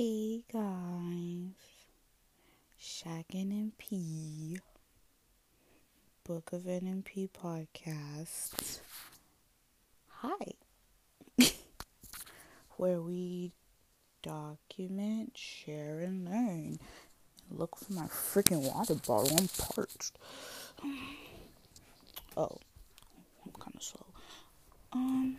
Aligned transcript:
Hey 0.00 0.44
guys, 0.52 1.56
Shaggin 2.80 3.50
and 3.50 3.76
P, 3.78 4.60
Book 6.22 6.52
of 6.52 6.60
NMP 6.60 7.30
podcast. 7.30 8.78
Hi, 10.06 10.52
where 12.76 13.00
we 13.00 13.50
document, 14.22 15.36
share, 15.36 15.98
and 15.98 16.26
learn. 16.26 16.78
Look 17.50 17.76
for 17.76 17.92
my 17.92 18.06
freaking 18.06 18.72
water 18.72 18.94
bottle. 18.94 19.36
I'm 19.36 19.48
parched. 19.48 20.16
Oh, 22.36 22.56
I'm 23.44 23.50
kind 23.58 23.74
of 23.74 23.82
slow. 23.82 24.06
Um. 24.92 25.38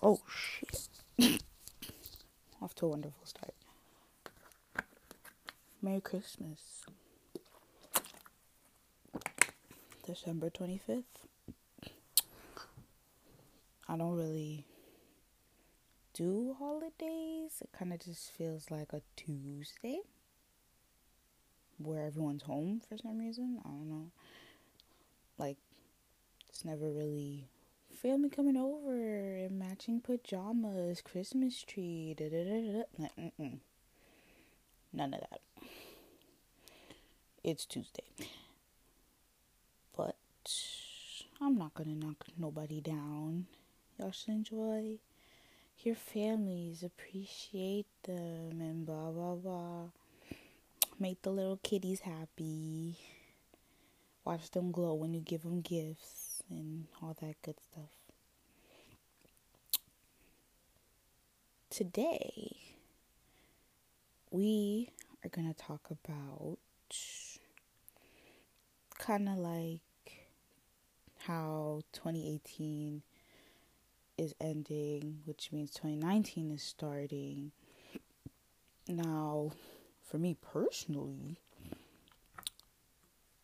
Oh 0.00 0.20
shit. 0.28 0.91
Off 2.62 2.76
to 2.76 2.86
a 2.86 2.90
wonderful 2.90 3.26
start. 3.26 3.54
Merry 5.82 6.00
Christmas. 6.00 6.86
December 10.06 10.48
25th. 10.48 11.02
I 13.88 13.96
don't 13.96 14.16
really 14.16 14.64
do 16.14 16.54
holidays. 16.56 17.58
It 17.60 17.70
kind 17.76 17.92
of 17.92 17.98
just 17.98 18.30
feels 18.30 18.70
like 18.70 18.92
a 18.92 19.02
Tuesday 19.16 19.98
where 21.78 22.06
everyone's 22.06 22.44
home 22.44 22.80
for 22.88 22.96
some 22.96 23.18
reason. 23.18 23.58
I 23.64 23.68
don't 23.68 23.90
know. 23.90 24.10
Like, 25.36 25.56
it's 26.48 26.64
never 26.64 26.92
really 26.92 27.48
family 28.02 28.28
coming 28.28 28.56
over 28.56 28.90
and 28.90 29.56
matching 29.56 30.00
pajamas, 30.00 31.00
Christmas 31.00 31.62
tree, 31.62 32.14
da 32.18 32.28
da 32.28 32.42
da 32.42 32.72
da. 32.72 32.82
Mm, 33.00 33.10
mm, 33.16 33.32
mm. 33.40 33.58
None 34.92 35.14
of 35.14 35.20
that. 35.20 35.40
It's 37.44 37.64
Tuesday. 37.64 38.02
But 39.96 40.16
I'm 41.40 41.56
not 41.56 41.74
gonna 41.74 41.94
knock 41.94 42.24
nobody 42.36 42.80
down. 42.80 43.46
Y'all 43.98 44.10
should 44.10 44.30
enjoy 44.30 44.98
your 45.84 45.94
families, 45.94 46.82
appreciate 46.82 47.86
them, 48.02 48.60
and 48.60 48.84
blah 48.84 49.12
blah 49.12 49.36
blah. 49.36 49.82
Make 50.98 51.22
the 51.22 51.30
little 51.30 51.58
kitties 51.62 52.00
happy. 52.00 52.96
Watch 54.24 54.50
them 54.50 54.72
glow 54.72 54.94
when 54.94 55.14
you 55.14 55.20
give 55.20 55.42
them 55.42 55.60
gifts 55.60 56.31
and 56.52 56.86
all 57.02 57.16
that 57.20 57.34
good 57.42 57.56
stuff. 57.60 57.90
Today, 61.70 62.56
we 64.30 64.90
are 65.24 65.28
going 65.30 65.52
to 65.52 65.58
talk 65.58 65.88
about 65.90 66.58
kind 68.98 69.28
of 69.28 69.38
like 69.38 69.80
how 71.26 71.80
2018 71.92 73.02
is 74.18 74.34
ending, 74.40 75.20
which 75.24 75.50
means 75.52 75.70
2019 75.70 76.50
is 76.50 76.62
starting. 76.62 77.52
Now, 78.86 79.52
for 80.02 80.18
me 80.18 80.36
personally, 80.52 81.38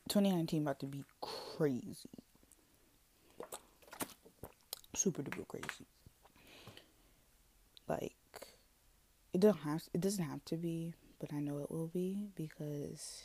2019 0.09 0.62
about 0.62 0.81
to 0.81 0.87
be 0.87 1.05
crazy 1.20 2.28
super 4.98 5.22
duper 5.22 5.46
crazy. 5.46 5.86
Like 7.86 8.12
it 9.32 9.41
doesn't 9.41 9.62
have 9.62 9.82
it 9.94 10.00
doesn't 10.00 10.24
have 10.24 10.44
to 10.46 10.56
be, 10.56 10.94
but 11.20 11.32
I 11.32 11.38
know 11.38 11.58
it 11.58 11.70
will 11.70 11.86
be 11.86 12.28
because 12.34 13.22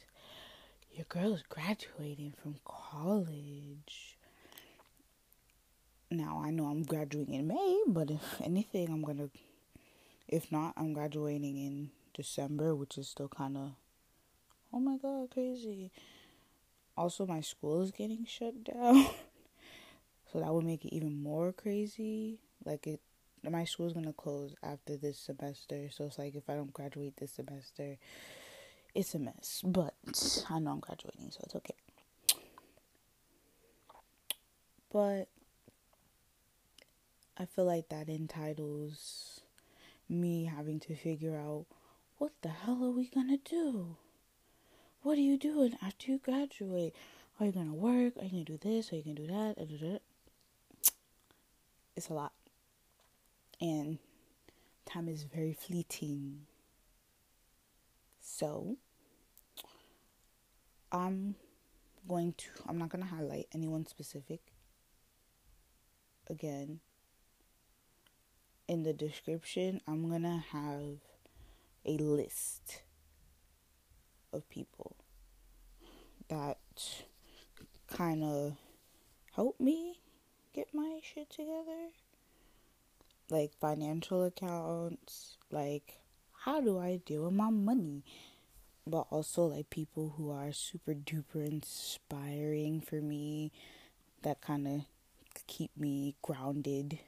your 0.92 1.06
girl 1.10 1.34
is 1.34 1.44
graduating 1.50 2.34
from 2.42 2.58
college. 2.64 4.18
Now 6.12 6.44
I 6.46 6.52
know 6.52 6.68
I'm 6.68 6.84
graduating 6.84 7.34
in 7.34 7.48
May, 7.48 7.82
but 7.88 8.12
if 8.12 8.42
anything, 8.42 8.90
I'm 8.90 9.02
gonna. 9.02 9.30
If 10.28 10.52
not, 10.52 10.74
I'm 10.78 10.94
graduating 10.94 11.58
in 11.58 11.90
December, 12.14 12.76
which 12.76 12.98
is 12.98 13.10
still 13.10 13.28
kind 13.28 13.58
of. 13.58 13.72
Oh 14.72 14.80
my 14.80 14.98
god, 14.98 15.32
crazy. 15.32 15.92
Also, 16.96 17.26
my 17.26 17.42
school 17.42 17.82
is 17.82 17.92
getting 17.92 18.26
shut 18.26 18.64
down. 18.64 19.08
So 20.34 20.40
that 20.40 20.52
would 20.52 20.66
make 20.66 20.84
it 20.84 20.96
even 20.96 21.22
more 21.22 21.54
crazy. 21.54 22.40
Like 22.66 22.88
it 22.88 23.00
my 23.48 23.66
school's 23.66 23.94
gonna 23.94 24.14
close 24.14 24.56
after 24.64 24.98
this 24.98 25.20
semester, 25.20 25.90
so 25.92 26.06
it's 26.06 26.18
like 26.18 26.34
if 26.34 26.50
I 26.50 26.56
don't 26.56 26.74
graduate 26.74 27.18
this 27.18 27.34
semester, 27.34 27.98
it's 28.96 29.14
a 29.14 29.20
mess. 29.20 29.62
But 29.64 29.94
I 30.50 30.60
know 30.60 30.72
I'm 30.72 30.80
graduating, 30.80 31.30
so 31.32 31.42
it's 31.44 31.56
okay. 31.56 31.76
But 34.92 35.28
I 37.38 37.46
feel 37.46 37.66
like 37.66 37.90
that 37.90 38.10
entitles 38.10 39.42
me 40.10 40.46
having 40.46 40.80
to 40.82 40.96
figure 40.96 41.36
out 41.38 41.66
what 42.18 42.32
the 42.42 42.50
hell 42.50 42.84
are 42.84 42.92
we 42.92 43.08
gonna 43.08 43.38
do? 43.38 43.98
What 45.02 45.18
are 45.18 45.22
you 45.22 45.38
doing 45.38 45.78
after 45.82 46.12
you 46.12 46.18
graduate? 46.18 46.96
Are 47.40 47.46
you 47.46 47.52
gonna 47.52 47.74
work? 47.74 48.18
Are 48.18 48.24
you 48.24 48.32
gonna 48.32 48.44
do 48.46 48.58
this? 48.58 48.92
Are 48.92 48.96
you 48.96 49.04
gonna 49.04 49.16
do 49.16 49.28
that? 49.28 50.02
It's 51.96 52.10
a 52.10 52.14
lot. 52.14 52.34
And 53.62 54.00
time 54.86 55.08
is 55.08 55.24
very 55.24 55.54
fleeting. 55.54 56.42
So, 58.20 58.78
I'm 60.92 61.36
going 62.08 62.34
to, 62.38 62.46
I'm 62.68 62.78
not 62.78 62.90
going 62.90 63.04
to 63.04 63.10
highlight 63.10 63.48
anyone 63.54 63.86
specific. 63.86 64.42
Again, 66.30 66.80
in 68.68 68.84
the 68.84 68.94
description, 68.94 69.82
I'm 69.88 70.10
going 70.10 70.24
to 70.24 70.44
have 70.52 71.00
a 71.86 71.98
list 71.98 72.82
of 74.32 74.48
people 74.50 74.96
that 76.30 76.60
kind 77.88 78.24
of 78.24 78.56
help 79.36 79.60
me 79.60 80.00
get 80.54 80.74
my 80.74 81.00
shit 81.02 81.30
together. 81.30 81.90
Like 83.30 83.52
financial 83.60 84.24
accounts, 84.24 85.38
like 85.52 86.00
how 86.44 86.62
do 86.62 86.78
I 86.78 87.00
deal 87.06 87.24
with 87.24 87.34
my 87.34 87.50
money? 87.50 88.04
But 88.86 89.08
also 89.10 89.46
like 89.46 89.70
people 89.70 90.14
who 90.18 90.30
are 90.32 90.52
super 90.52 90.94
duper 90.94 91.48
inspiring 91.48 92.82
for 92.82 93.02
me 93.02 93.52
that 94.22 94.42
kind 94.42 94.68
of 94.68 94.82
keep 95.48 95.72
me 95.78 96.16
grounded. 96.22 97.00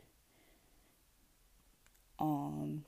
Um 2.17 2.85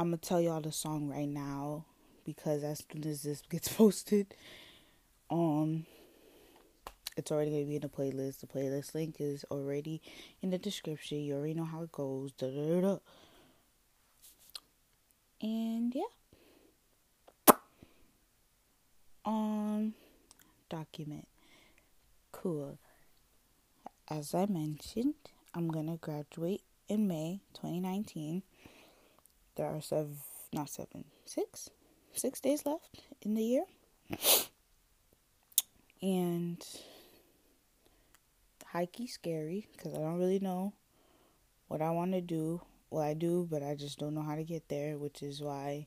I'm 0.00 0.06
gonna 0.06 0.16
tell 0.16 0.40
y'all 0.40 0.62
the 0.62 0.72
song 0.72 1.08
right 1.08 1.28
now 1.28 1.84
because 2.24 2.62
as 2.62 2.82
soon 2.90 3.04
as 3.06 3.22
this 3.22 3.42
gets 3.50 3.68
posted, 3.76 4.34
um, 5.30 5.84
it's 7.20 7.30
already 7.30 7.50
going 7.50 7.64
to 7.64 7.68
be 7.68 7.76
in 7.76 7.82
the 7.82 7.88
playlist. 7.88 8.40
The 8.40 8.46
playlist 8.46 8.94
link 8.94 9.16
is 9.18 9.44
already 9.50 10.00
in 10.40 10.48
the 10.48 10.56
description. 10.56 11.20
You 11.20 11.34
already 11.34 11.52
know 11.52 11.66
how 11.66 11.82
it 11.82 11.92
goes. 11.92 12.32
Da, 12.32 12.48
da, 12.48 12.80
da, 12.80 12.98
and 15.42 15.94
yeah. 15.94 17.54
Um, 19.26 19.92
document. 20.70 21.28
Cool. 22.32 22.78
As 24.08 24.34
I 24.34 24.46
mentioned, 24.46 25.14
I'm 25.54 25.68
going 25.68 25.88
to 25.88 25.96
graduate 25.96 26.62
in 26.88 27.06
May 27.06 27.40
2019. 27.54 28.42
There 29.56 29.66
are 29.66 29.82
seven, 29.82 30.16
not 30.54 30.70
seven, 30.70 31.04
six, 31.26 31.68
six 32.14 32.40
days 32.40 32.64
left 32.64 33.02
in 33.20 33.34
the 33.34 33.42
year. 33.42 33.64
And 36.02 36.64
high 38.72 38.86
key 38.86 39.06
scary 39.06 39.66
because 39.72 39.94
I 39.94 39.98
don't 39.98 40.18
really 40.18 40.38
know 40.38 40.72
what 41.68 41.82
I 41.82 41.90
want 41.90 42.12
to 42.12 42.20
do. 42.20 42.62
Well, 42.90 43.02
I 43.02 43.14
do, 43.14 43.46
but 43.50 43.62
I 43.62 43.74
just 43.74 43.98
don't 43.98 44.14
know 44.14 44.22
how 44.22 44.36
to 44.36 44.44
get 44.44 44.68
there, 44.68 44.96
which 44.96 45.22
is 45.22 45.40
why 45.40 45.86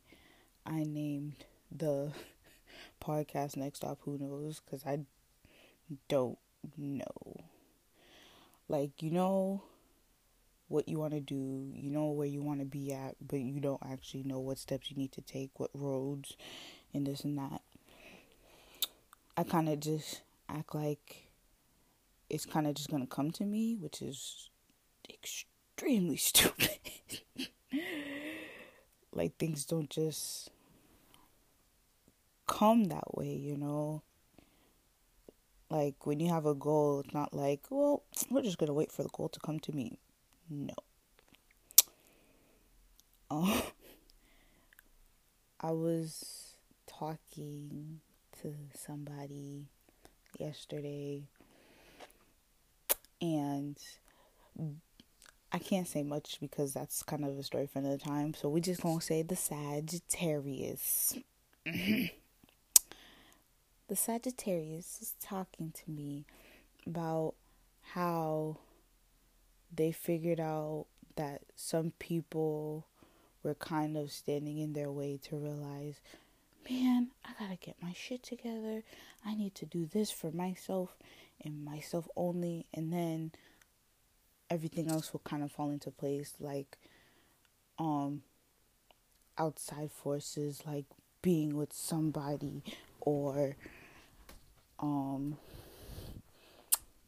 I 0.65 0.83
named 0.83 1.35
the 1.71 2.11
podcast 3.03 3.57
Next 3.57 3.77
Stop 3.77 3.99
Who 4.01 4.17
Knows 4.17 4.59
because 4.59 4.85
I 4.85 4.99
don't 6.07 6.37
know. 6.77 7.35
Like, 8.67 9.01
you 9.01 9.11
know 9.11 9.63
what 10.67 10.87
you 10.87 10.99
want 10.99 11.13
to 11.13 11.19
do, 11.19 11.71
you 11.73 11.91
know 11.91 12.07
where 12.07 12.27
you 12.27 12.41
want 12.41 12.59
to 12.59 12.65
be 12.65 12.91
at, 12.93 13.15
but 13.25 13.39
you 13.39 13.59
don't 13.59 13.81
actually 13.85 14.23
know 14.23 14.39
what 14.39 14.57
steps 14.57 14.89
you 14.89 14.97
need 14.97 15.11
to 15.11 15.21
take, 15.21 15.51
what 15.59 15.69
roads, 15.73 16.35
and 16.93 17.05
this 17.05 17.23
and 17.23 17.37
that. 17.37 17.61
I 19.37 19.43
kind 19.43 19.69
of 19.69 19.79
just 19.79 20.21
act 20.49 20.73
like 20.73 21.27
it's 22.33 22.47
kind 22.47 22.65
of 22.65 22.73
just 22.73 22.89
going 22.89 23.03
to 23.03 23.07
come 23.07 23.29
to 23.29 23.45
me, 23.45 23.75
which 23.79 24.01
is 24.01 24.49
extremely 25.07 26.17
stupid. 26.17 27.21
like 29.13 29.37
things 29.37 29.65
don't 29.65 29.89
just 29.89 30.49
come 32.47 32.85
that 32.85 33.15
way, 33.15 33.29
you 33.35 33.55
know. 33.55 34.01
Like 35.69 36.07
when 36.07 36.19
you 36.19 36.29
have 36.29 36.47
a 36.47 36.55
goal, 36.55 37.01
it's 37.01 37.13
not 37.13 37.35
like, 37.35 37.61
well, 37.69 38.03
we're 38.31 38.41
just 38.41 38.57
gonna 38.57 38.73
wait 38.73 38.91
for 38.91 39.03
the 39.03 39.09
goal 39.09 39.29
to 39.29 39.39
come 39.39 39.59
to 39.61 39.71
me. 39.71 39.99
No. 40.49 40.73
Um, 43.29 43.61
I 45.61 45.71
was 45.71 46.55
talking 46.87 48.01
to 48.41 48.53
somebody 48.75 49.67
yesterday 50.39 51.27
and 53.23 53.79
I 55.51 55.57
can't 55.57 55.87
say 55.87 56.03
much 56.03 56.39
because 56.41 56.73
that's 56.73 57.01
kind 57.03 57.23
of 57.23 57.37
a 57.39 57.43
story 57.43 57.67
for 57.71 57.79
another 57.79 57.97
time. 57.97 58.33
So 58.33 58.49
we're 58.49 58.59
just 58.59 58.81
gonna 58.81 58.99
say 58.99 59.21
the 59.21 59.37
Sagittarius. 59.37 61.17
the 61.65 62.09
Sagittarius 63.95 64.99
is 65.01 65.13
talking 65.21 65.71
to 65.71 65.89
me 65.89 66.25
about 66.85 67.35
how 67.93 68.57
they 69.73 69.93
figured 69.93 70.41
out 70.41 70.87
that 71.15 71.43
some 71.55 71.93
people 71.97 72.85
were 73.41 73.55
kind 73.55 73.95
of 73.95 74.11
standing 74.11 74.57
in 74.57 74.73
their 74.73 74.91
way 74.91 75.17
to 75.29 75.37
realize, 75.37 76.01
man, 76.69 77.09
I 77.25 77.31
gotta 77.39 77.57
get 77.57 77.75
my 77.81 77.93
shit 77.93 78.23
together. 78.23 78.83
I 79.25 79.35
need 79.35 79.55
to 79.55 79.65
do 79.65 79.85
this 79.85 80.11
for 80.11 80.31
myself 80.31 80.95
and 81.43 81.63
myself 81.63 82.07
only. 82.15 82.65
And 82.73 82.91
then 82.91 83.31
everything 84.49 84.89
else 84.89 85.11
will 85.11 85.21
kind 85.23 85.43
of 85.43 85.51
fall 85.51 85.71
into 85.71 85.89
place 85.89 86.33
like 86.39 86.77
um 87.79 88.21
outside 89.37 89.91
forces 89.91 90.61
like 90.65 90.85
being 91.23 91.57
with 91.57 91.73
somebody 91.73 92.61
or 93.01 93.55
um 94.79 95.37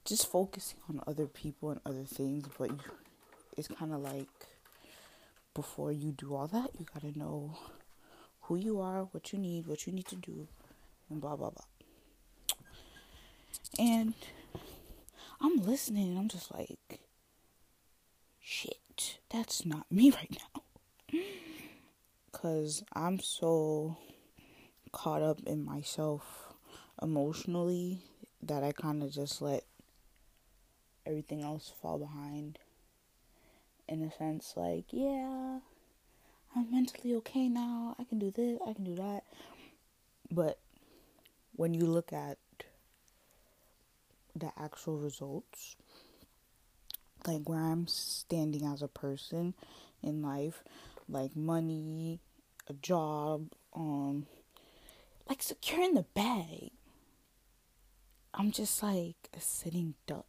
just 0.05 0.31
focusing 0.31 0.79
on 0.89 1.01
other 1.05 1.27
people 1.27 1.69
and 1.69 1.79
other 1.85 2.03
things 2.03 2.47
but 2.57 2.71
it's 3.57 3.67
kind 3.67 3.93
of 3.93 4.01
like 4.01 4.27
before 5.53 5.91
you 5.91 6.11
do 6.11 6.33
all 6.33 6.47
that 6.47 6.69
you 6.79 6.85
got 6.91 7.01
to 7.01 7.17
know 7.17 7.55
who 8.45 8.55
you 8.55 8.79
are 8.79 9.03
what 9.11 9.31
you 9.31 9.39
need 9.39 9.67
what 9.67 9.85
you 9.85 9.93
need 9.93 10.07
to 10.07 10.15
do 10.15 10.47
and 11.09 11.21
blah 11.21 11.35
blah 11.35 11.49
blah 11.49 11.65
and 13.77 14.13
i'm 15.41 15.57
listening 15.57 16.09
and 16.09 16.17
i'm 16.17 16.27
just 16.27 16.53
like 16.53 16.99
shit, 18.45 19.17
that's 19.29 19.65
not 19.65 19.85
me 19.91 20.11
right 20.11 20.37
now. 20.53 21.19
Because 22.31 22.83
I'm 22.93 23.19
so 23.19 23.97
caught 24.91 25.21
up 25.21 25.39
in 25.45 25.65
myself 25.65 26.53
emotionally 27.01 28.01
that 28.41 28.63
I 28.63 28.71
kind 28.71 29.01
of 29.03 29.11
just 29.11 29.41
let 29.41 29.63
everything 31.05 31.41
else 31.41 31.71
fall 31.81 31.97
behind. 31.97 32.59
In 33.87 34.01
a 34.03 34.11
sense, 34.11 34.53
like, 34.55 34.85
yeah, 34.89 35.59
I'm 36.55 36.71
mentally 36.71 37.13
okay 37.15 37.49
now. 37.49 37.95
I 37.99 38.05
can 38.05 38.17
do 38.17 38.31
this, 38.31 38.57
I 38.65 38.73
can 38.73 38.85
do 38.85 38.95
that. 38.95 39.23
But 40.31 40.57
when 41.55 41.73
you 41.73 41.85
look 41.85 42.13
at 42.13 42.37
the 44.35 44.51
actual 44.57 44.97
results, 44.97 45.75
like 47.27 47.47
where 47.49 47.59
I'm 47.59 47.87
standing 47.87 48.65
as 48.65 48.81
a 48.81 48.87
person 48.87 49.53
in 50.01 50.21
life, 50.21 50.63
like 51.09 51.35
money, 51.35 52.21
a 52.69 52.73
job, 52.73 53.49
um, 53.75 54.27
like 55.27 55.41
securing 55.43 55.93
the 55.95 56.05
bag. 56.13 56.71
I'm 58.33 58.51
just 58.51 58.81
like 58.83 59.29
a 59.35 59.39
sitting 59.39 59.95
duck. 60.07 60.25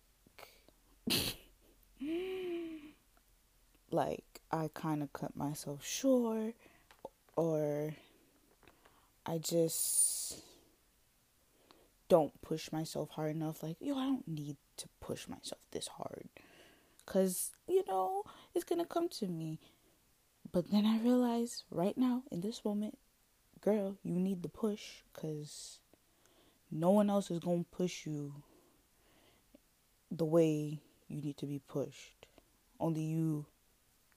like 3.91 4.36
I 4.51 4.71
kind 4.75 5.03
of 5.03 5.13
cut 5.13 5.37
myself 5.37 5.85
short, 5.85 6.55
or 7.37 7.95
I 9.25 9.39
just 9.39 10.41
don't 12.09 12.41
push 12.43 12.71
myself 12.73 13.11
hard 13.11 13.35
enough. 13.35 13.63
Like, 13.63 13.77
yo, 13.81 13.97
I 13.97 14.05
don't 14.05 14.29
need 14.29 14.57
to 14.77 14.89
push 15.01 15.29
myself 15.29 15.61
this 15.73 15.89
hard 15.89 16.29
because, 17.05 17.51
you 17.69 17.85
know, 17.89 18.23
it's 18.55 18.65
going 18.65 18.81
to 18.81 18.87
come 18.87 19.09
to 19.09 19.27
me. 19.27 19.59
But 20.53 20.71
then 20.71 20.87
I 20.87 20.99
realize 20.99 21.65
right 21.71 21.97
now, 21.99 22.23
in 22.31 22.41
this 22.41 22.65
moment, 22.65 22.97
girl, 23.61 23.97
you 24.05 24.15
need 24.15 24.43
the 24.43 24.49
push 24.49 25.03
because 25.13 25.81
no 26.71 26.91
one 26.91 27.11
else 27.11 27.31
is 27.31 27.41
going 27.41 27.65
to 27.65 27.77
push 27.77 28.07
you 28.07 28.33
the 30.11 30.25
way 30.25 30.81
you 31.09 31.21
need 31.21 31.37
to 31.39 31.47
be 31.47 31.61
pushed. 31.67 32.27
Only 32.79 33.03
you 33.03 33.47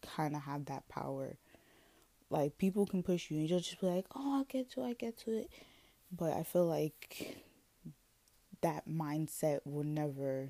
kind 0.01 0.35
of 0.35 0.43
have 0.43 0.65
that 0.65 0.87
power. 0.89 1.37
Like, 2.29 2.57
people 2.57 2.85
can 2.85 3.03
push 3.03 3.31
you 3.31 3.37
and 3.39 3.49
you'll 3.49 3.59
just 3.59 3.81
be 3.81 3.87
like, 3.87 4.05
oh, 4.15 4.37
I'll 4.37 4.43
get 4.43 4.71
to 4.71 4.83
it, 4.83 4.87
I 4.87 4.93
get 4.93 5.17
to 5.19 5.31
it. 5.31 5.49
But 6.11 6.33
I 6.33 6.43
feel 6.43 6.65
like 6.65 7.37
that 8.61 8.87
mindset 8.87 9.59
will 9.65 9.83
never 9.83 10.49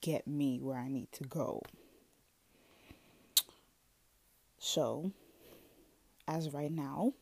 get 0.00 0.26
me 0.26 0.60
where 0.60 0.78
I 0.78 0.88
need 0.88 1.10
to 1.12 1.24
go. 1.24 1.62
So, 4.58 5.12
as 6.26 6.52
right 6.52 6.72
now, 6.72 7.12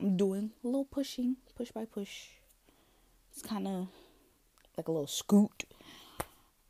I'm 0.00 0.16
doing 0.16 0.50
a 0.62 0.66
little 0.66 0.84
pushing, 0.84 1.36
push 1.56 1.70
by 1.72 1.84
push. 1.84 2.26
It's 3.32 3.42
kind 3.42 3.66
of 3.66 3.88
like 4.76 4.88
a 4.88 4.92
little 4.92 5.06
scoot. 5.06 5.64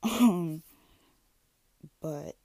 Um, 0.01 0.63
but 2.01 2.37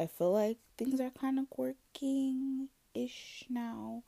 I 0.00 0.06
feel 0.06 0.32
like 0.32 0.58
things 0.76 1.00
are 1.00 1.10
kind 1.10 1.40
of 1.40 1.46
working 1.56 2.68
ish 2.94 3.44
now. 3.50 4.04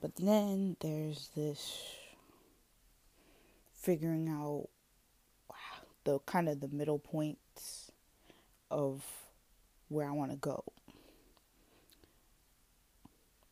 But 0.00 0.16
then 0.16 0.76
there's 0.80 1.28
this 1.36 1.82
figuring 3.74 4.26
out 4.30 4.68
the 6.04 6.18
kind 6.20 6.48
of 6.48 6.60
the 6.60 6.68
middle 6.68 6.98
points 6.98 7.92
of 8.70 9.04
where 9.88 10.08
I 10.08 10.12
want 10.12 10.30
to 10.30 10.38
go. 10.38 10.64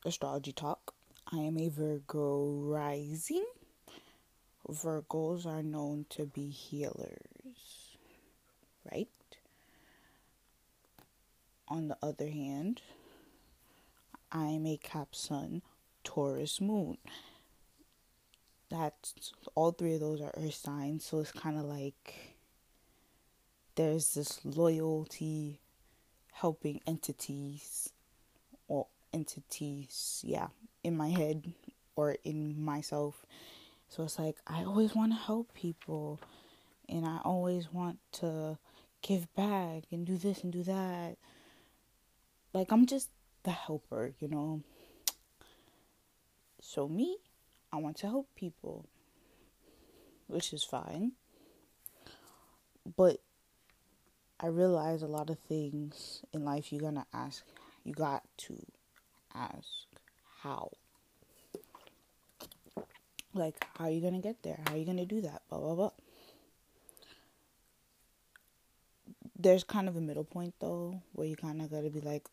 Astrology 0.06 0.52
talk. 0.52 0.94
I 1.30 1.40
am 1.40 1.58
a 1.58 1.68
Virgo 1.68 2.46
rising. 2.62 3.44
Virgos 4.66 5.44
are 5.44 5.62
known 5.62 6.06
to 6.10 6.24
be 6.24 6.48
healers, 6.48 7.96
right? 8.90 9.08
On 11.72 11.88
the 11.88 11.96
other 12.02 12.28
hand, 12.28 12.82
I 14.30 14.44
am 14.48 14.66
a 14.66 14.76
Cap 14.76 15.14
Sun 15.14 15.62
Taurus 16.04 16.60
moon. 16.60 16.98
That's 18.68 19.32
all 19.54 19.72
three 19.72 19.94
of 19.94 20.00
those 20.00 20.20
are 20.20 20.34
earth 20.36 20.52
signs, 20.52 21.02
so 21.06 21.20
it's 21.20 21.32
kind 21.32 21.58
of 21.58 21.64
like 21.64 22.36
there's 23.74 24.12
this 24.12 24.44
loyalty 24.44 25.60
helping 26.32 26.82
entities 26.86 27.88
or 28.68 28.88
entities, 29.14 30.20
yeah, 30.26 30.48
in 30.84 30.94
my 30.94 31.08
head 31.08 31.54
or 31.96 32.16
in 32.22 32.62
myself. 32.62 33.24
So 33.88 34.02
it's 34.02 34.18
like 34.18 34.36
I 34.46 34.64
always 34.64 34.94
want 34.94 35.12
to 35.12 35.18
help 35.18 35.54
people 35.54 36.20
and 36.86 37.06
I 37.06 37.20
always 37.24 37.72
want 37.72 37.98
to 38.20 38.58
give 39.00 39.34
back 39.34 39.84
and 39.90 40.06
do 40.06 40.18
this 40.18 40.42
and 40.42 40.52
do 40.52 40.64
that. 40.64 41.16
Like 42.52 42.70
I'm 42.70 42.86
just 42.86 43.10
the 43.44 43.50
helper, 43.50 44.12
you 44.20 44.28
know. 44.28 44.62
So 46.60 46.88
me, 46.88 47.16
I 47.72 47.78
want 47.78 47.96
to 47.98 48.06
help 48.06 48.28
people, 48.36 48.86
which 50.26 50.52
is 50.52 50.62
fine. 50.62 51.12
But 52.96 53.20
I 54.38 54.46
realize 54.46 55.02
a 55.02 55.06
lot 55.06 55.30
of 55.30 55.38
things 55.38 56.22
in 56.32 56.44
life 56.44 56.72
you're 56.72 56.82
gonna 56.82 57.06
ask, 57.14 57.44
you 57.84 57.94
got 57.94 58.22
to 58.38 58.58
ask 59.34 59.86
how. 60.42 60.72
Like, 63.34 63.64
how 63.78 63.84
are 63.84 63.90
you 63.90 64.02
gonna 64.02 64.20
get 64.20 64.42
there? 64.42 64.60
How 64.66 64.74
are 64.74 64.76
you 64.76 64.84
gonna 64.84 65.06
do 65.06 65.20
that? 65.22 65.42
Blah, 65.48 65.58
blah, 65.58 65.74
blah. 65.74 65.90
There's 69.38 69.64
kind 69.64 69.88
of 69.88 69.96
a 69.96 70.00
middle 70.00 70.24
point 70.24 70.54
though, 70.60 71.00
where 71.12 71.26
you 71.26 71.36
kind 71.36 71.62
of 71.62 71.70
gotta 71.70 71.88
be 71.88 72.00
like, 72.00 72.28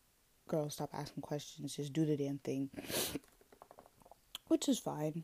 girl, 0.50 0.68
stop 0.68 0.90
asking 0.92 1.22
questions, 1.22 1.76
just 1.76 1.92
do 1.92 2.04
the 2.04 2.16
damn 2.16 2.38
thing. 2.38 2.68
Which 4.48 4.68
is 4.68 4.80
fine. 4.80 5.22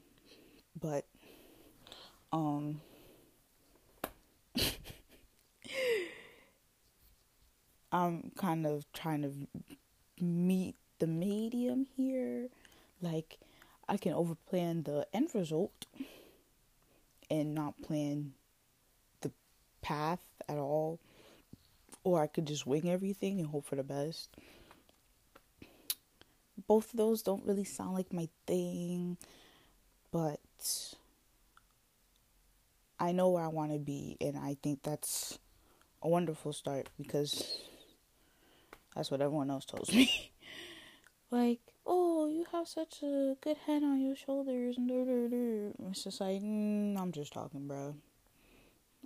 But, 0.81 1.05
um, 2.33 2.81
I'm 7.93 8.31
kind 8.37 8.67
of 8.67 8.85
trying 8.93 9.23
to 9.23 9.33
meet 10.23 10.77
the 11.01 11.09
medium 11.09 11.89
here. 11.97 12.47
Like, 13.03 13.39
I 13.89 13.97
can 13.97 14.13
overplan 14.13 14.85
the 14.85 15.09
end 15.13 15.31
result 15.35 15.87
and 17.29 17.53
not 17.53 17.83
plan 17.83 18.35
the 19.23 19.33
path 19.83 20.25
at 20.49 20.59
all. 20.59 21.01
Or 22.05 22.23
I 22.23 22.29
could 22.29 22.47
just 22.47 22.65
wing 22.65 22.89
everything 22.89 23.41
and 23.41 23.49
hope 23.49 23.67
for 23.67 23.75
the 23.75 23.83
best. 23.83 24.29
Both 26.67 26.93
of 26.93 26.99
those 26.99 27.23
don't 27.23 27.45
really 27.45 27.65
sound 27.65 27.95
like 27.95 28.13
my 28.13 28.29
thing, 28.47 29.17
but 30.11 30.41
I 32.99 33.13
know 33.13 33.29
where 33.29 33.45
I 33.45 33.49
want 33.49 33.73
to 33.73 33.79
be, 33.79 34.17
and 34.21 34.37
I 34.37 34.57
think 34.63 34.83
that's 34.83 35.39
a 36.03 36.09
wonderful 36.09 36.53
start 36.53 36.89
because 36.99 37.61
that's 38.95 39.11
what 39.11 39.21
everyone 39.21 39.51
else 39.51 39.65
tells 39.65 39.93
me. 39.93 40.33
like, 41.31 41.61
oh, 41.87 42.29
you 42.29 42.47
have 42.53 42.67
such 42.67 43.03
a 43.03 43.37
good 43.41 43.59
head 43.67 43.83
on 43.83 44.01
your 44.01 44.17
shoulders, 44.17 44.77
and 44.79 44.91
it's 45.91 46.05
just 46.05 46.21
like, 46.21 46.41
mm, 46.41 46.99
I'm 46.99 47.13
just 47.13 47.33
talking, 47.33 47.69
bro. 47.69 47.95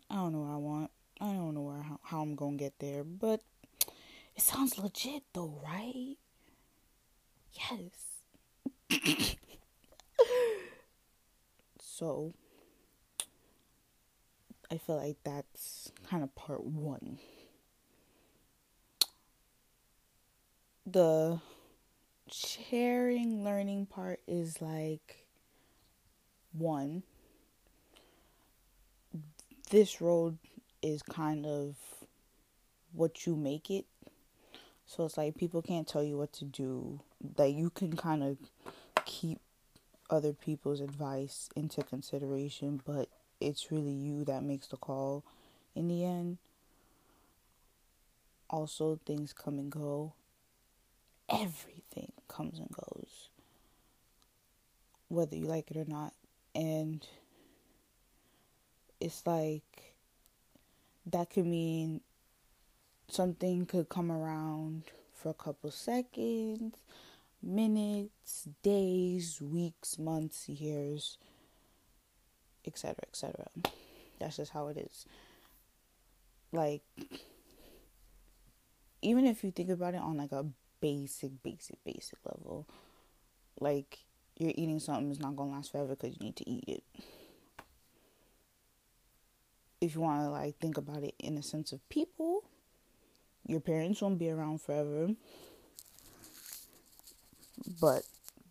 I 0.08 0.14
don't 0.14 0.32
know 0.32 0.40
what 0.40 0.52
I 0.52 0.56
want. 0.56 0.90
I 1.20 1.32
don't 1.32 1.54
know 1.54 1.62
where 1.62 1.82
how, 1.82 2.00
how 2.02 2.22
I'm 2.22 2.34
gonna 2.34 2.56
get 2.56 2.78
there, 2.78 3.04
but 3.04 3.42
it 4.34 4.42
sounds 4.42 4.78
legit 4.78 5.22
though, 5.34 5.60
right? 5.62 6.16
Yes. 7.52 8.20
so 11.80 12.34
I 14.70 14.78
feel 14.78 14.96
like 14.96 15.16
that's 15.24 15.92
kind 16.08 16.22
of 16.22 16.34
part 16.34 16.64
one. 16.64 17.18
The 20.86 21.40
sharing 22.30 23.44
learning 23.44 23.86
part 23.86 24.20
is 24.26 24.60
like 24.62 25.26
one. 26.52 27.02
This 29.70 30.00
road 30.00 30.38
is 30.82 31.02
kind 31.02 31.46
of 31.46 31.76
what 32.92 33.26
you 33.26 33.36
make 33.36 33.70
it. 33.70 33.86
So 34.86 35.04
it's 35.04 35.16
like 35.16 35.36
people 35.36 35.62
can't 35.62 35.86
tell 35.86 36.02
you 36.02 36.18
what 36.18 36.32
to 36.34 36.44
do. 36.44 37.00
That 37.36 37.52
you 37.52 37.70
can 37.70 37.96
kind 37.96 38.22
of 38.22 38.38
keep 39.04 39.40
other 40.08 40.32
people's 40.32 40.80
advice 40.80 41.48
into 41.54 41.82
consideration, 41.82 42.80
but 42.84 43.08
it's 43.40 43.70
really 43.70 43.92
you 43.92 44.24
that 44.24 44.42
makes 44.42 44.66
the 44.68 44.76
call 44.76 45.24
in 45.74 45.88
the 45.88 46.04
end. 46.04 46.38
Also, 48.48 48.98
things 49.06 49.32
come 49.32 49.58
and 49.58 49.70
go. 49.70 50.14
Everything 51.28 52.12
comes 52.26 52.58
and 52.58 52.70
goes, 52.72 53.28
whether 55.08 55.36
you 55.36 55.46
like 55.46 55.70
it 55.70 55.76
or 55.76 55.84
not. 55.86 56.12
And 56.54 57.06
it's 58.98 59.24
like 59.26 59.94
that 61.06 61.30
could 61.30 61.46
mean 61.46 62.00
something 63.08 63.66
could 63.66 63.88
come 63.88 64.10
around 64.10 64.84
for 65.14 65.28
a 65.30 65.34
couple 65.34 65.70
seconds, 65.70 66.74
minutes, 67.42 68.48
days, 68.62 69.40
weeks, 69.40 69.98
months, 69.98 70.48
years 70.48 71.18
etc 72.66 72.94
etc 73.08 73.46
that's 74.20 74.36
just 74.36 74.52
how 74.52 74.68
it 74.68 74.76
is. 74.76 75.06
Like 76.52 76.82
even 79.02 79.26
if 79.26 79.42
you 79.42 79.50
think 79.50 79.70
about 79.70 79.94
it 79.94 80.00
on 80.00 80.18
like 80.18 80.32
a 80.32 80.46
basic 80.80 81.42
basic 81.42 81.82
basic 81.84 82.18
level 82.24 82.66
like 83.60 83.98
you're 84.36 84.52
eating 84.54 84.78
something 84.78 85.08
that's 85.08 85.20
not 85.20 85.36
gonna 85.36 85.52
last 85.52 85.72
forever 85.72 85.94
because 85.94 86.16
you 86.18 86.26
need 86.26 86.36
to 86.36 86.48
eat 86.48 86.64
it. 86.66 86.82
If 89.80 89.94
you 89.94 90.02
want 90.02 90.22
to 90.22 90.30
like 90.30 90.58
think 90.58 90.76
about 90.76 91.02
it 91.02 91.14
in 91.18 91.38
a 91.38 91.42
sense 91.42 91.72
of 91.72 91.86
people 91.88 92.44
your 93.46 93.60
parents 93.60 94.02
won't 94.02 94.18
be 94.18 94.30
around 94.30 94.60
forever 94.60 95.08
but 97.80 98.02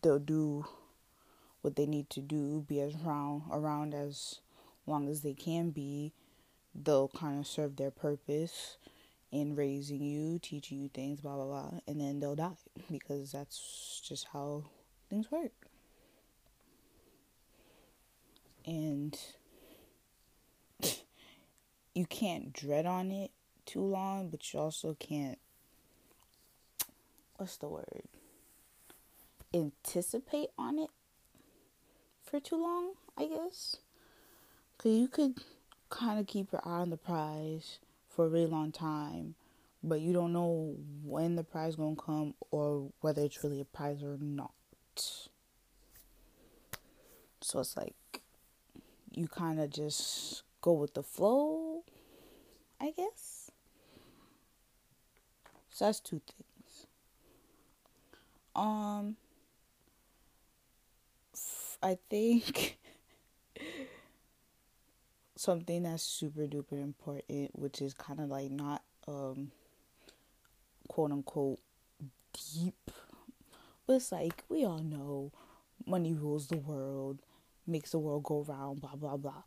they'll 0.02 0.20
do 0.20 0.66
what 1.62 1.76
they 1.76 1.86
need 1.86 2.10
to 2.12 2.22
do, 2.22 2.66
be 2.68 2.80
as 2.82 2.96
around 2.96 3.44
around 3.52 3.94
as 3.94 4.40
long 4.86 5.10
as 5.10 5.22
they 5.22 5.34
can 5.34 5.70
be. 5.72 6.14
They'll 6.74 7.10
kind 7.10 7.40
of 7.40 7.48
serve 7.48 7.76
their 7.76 7.92
purpose 7.92 8.78
in 9.32 9.56
raising 9.56 10.02
you, 10.02 10.40
teaching 10.40 10.82
you 10.82 10.90
things, 10.90 11.22
blah 11.22 11.36
blah 11.36 11.46
blah, 11.46 11.80
and 11.88 12.00
then 12.00 12.20
they'll 12.20 12.36
die 12.36 12.58
because 12.92 13.32
that's 13.32 14.02
just 14.08 14.28
how 14.34 14.64
things 15.10 15.32
work. 15.32 15.52
And 18.66 19.18
you 21.96 22.06
can't 22.06 22.54
dread 22.54 22.86
on 22.86 23.12
it 23.12 23.32
too 23.66 23.82
long, 23.82 24.30
but 24.30 24.54
you 24.54 24.60
also 24.60 24.96
can't 25.00 25.40
what's 27.38 27.58
the 27.58 27.70
word? 27.70 28.04
Anticipate 29.54 30.50
on 30.58 30.78
it 30.78 30.90
for 32.24 32.40
too 32.40 32.62
long, 32.62 32.94
I 33.18 33.26
guess. 33.26 33.78
Because 34.78 34.98
you 34.98 35.08
could 35.08 35.40
kind 35.90 36.20
of 36.20 36.28
keep 36.28 36.52
your 36.52 36.62
eye 36.64 36.82
on 36.82 36.92
the 36.92 36.98
prize 36.98 37.80
for 38.08 38.26
a 38.26 38.30
really 38.30 38.46
long 38.46 38.72
time, 38.72 39.36
but 39.84 40.02
you 40.02 40.14
don't 40.14 40.34
know 40.34 40.76
when 41.04 41.36
the 41.36 41.44
prize 41.44 41.76
going 41.76 41.96
to 41.96 42.02
come 42.02 42.34
or 42.52 42.92
whether 43.02 43.24
it's 43.24 43.44
really 43.44 43.60
a 43.60 43.66
prize 43.66 44.04
or 44.04 44.18
not. 44.20 44.52
So 47.42 47.60
it's 47.60 47.76
like 47.76 47.96
you 49.12 49.28
kind 49.28 49.60
of 49.60 49.72
just 49.72 50.44
go 50.62 50.74
with 50.74 50.94
the 50.94 51.04
flow, 51.04 51.84
I 52.80 52.92
guess. 52.92 53.52
So 55.72 55.86
that's 55.86 56.00
two 56.00 56.22
things. 56.28 56.88
Um 58.56 59.16
I 61.82 61.98
think 62.10 62.78
something 65.38 65.84
that's 65.84 66.04
super 66.04 66.42
duper 66.42 66.74
important, 66.74 67.58
which 67.58 67.82
is 67.82 67.94
kind 67.94 68.20
of 68.20 68.28
like 68.28 68.52
not 68.52 68.84
um 69.08 69.52
quote 70.90 71.12
unquote 71.12 71.60
deep, 72.34 72.92
but 73.88 73.94
it's 73.94 74.12
like 74.12 74.44
we 74.50 74.66
all 74.66 74.80
know 74.80 75.32
money 75.86 76.14
rules 76.14 76.48
the 76.48 76.58
world, 76.58 77.20
makes 77.66 77.92
the 77.92 78.00
world 78.00 78.24
go 78.24 78.44
round, 78.46 78.82
blah 78.82 78.96
blah 78.96 79.16
blah. 79.16 79.44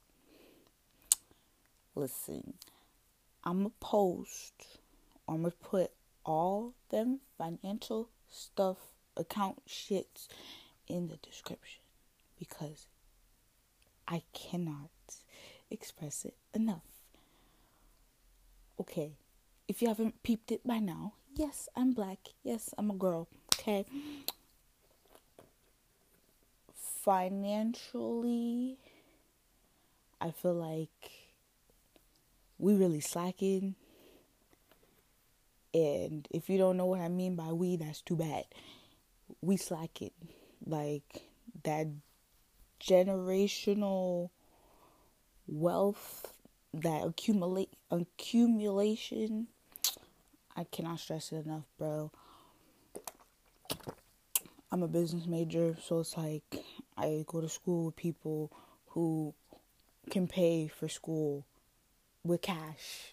Listen, 1.94 2.54
I'm 3.44 3.58
gonna 3.58 3.72
post, 3.78 4.78
I'm 5.28 5.42
gonna 5.42 5.50
put 5.62 5.90
all 6.24 6.72
them 6.88 7.20
financial 7.36 8.08
stuff, 8.30 8.78
account 9.18 9.66
shits 9.68 10.28
in 10.88 11.08
the 11.08 11.16
description 11.16 11.81
because 12.42 12.88
I 14.08 14.22
cannot 14.32 14.90
express 15.70 16.24
it 16.24 16.34
enough. 16.52 16.82
Okay, 18.80 19.12
if 19.68 19.80
you 19.80 19.86
haven't 19.86 20.24
peeped 20.24 20.50
it 20.50 20.66
by 20.66 20.80
now, 20.80 21.12
yes, 21.36 21.68
I'm 21.76 21.92
black. 21.92 22.18
Yes, 22.42 22.74
I'm 22.76 22.90
a 22.90 22.94
girl. 22.94 23.28
Okay. 23.54 23.86
Financially, 26.74 28.78
I 30.20 30.32
feel 30.32 30.54
like 30.54 31.12
we 32.58 32.74
really 32.74 33.00
slacking. 33.00 33.76
And 35.72 36.26
if 36.32 36.50
you 36.50 36.58
don't 36.58 36.76
know 36.76 36.86
what 36.86 37.00
I 37.00 37.08
mean 37.08 37.36
by 37.36 37.52
we, 37.52 37.76
that's 37.76 38.00
too 38.00 38.16
bad. 38.16 38.46
We 39.40 39.56
slacking. 39.56 40.10
Like 40.66 41.22
that 41.62 41.86
generational 42.82 44.30
wealth, 45.46 46.32
that 46.74 47.04
accumulate 47.04 47.70
accumulation. 47.90 49.46
I 50.56 50.64
cannot 50.64 51.00
stress 51.00 51.32
it 51.32 51.44
enough, 51.46 51.64
bro. 51.78 52.10
I'm 54.70 54.82
a 54.82 54.88
business 54.88 55.26
major, 55.26 55.76
so 55.82 56.00
it's 56.00 56.16
like 56.16 56.42
I 56.96 57.24
go 57.26 57.40
to 57.40 57.48
school 57.48 57.86
with 57.86 57.96
people 57.96 58.50
who 58.88 59.34
can 60.10 60.26
pay 60.26 60.68
for 60.68 60.88
school 60.88 61.44
with 62.24 62.40
cash. 62.40 63.12